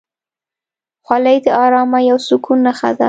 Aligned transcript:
خولۍ 1.05 1.37
د 1.45 1.47
ارامۍ 1.65 2.05
او 2.13 2.19
سکون 2.27 2.57
نښه 2.65 2.89
ده. 2.97 2.99